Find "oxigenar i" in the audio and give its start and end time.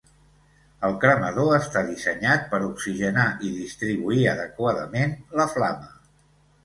2.69-3.55